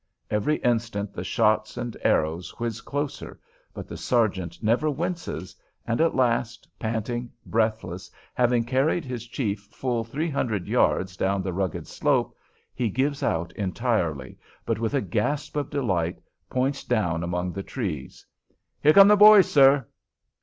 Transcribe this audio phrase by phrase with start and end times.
[0.31, 3.39] Every instant the shots and arrows whiz closer,
[3.71, 10.03] but the sergeant never winces, and at last, panting, breathless, having carried his chief full
[10.03, 12.35] three hundred yards down the rugged slope,
[12.73, 16.17] he gives out entirely, but with a gasp of delight
[16.49, 18.25] points down among the trees:
[18.81, 19.85] "Here come the boys, sir."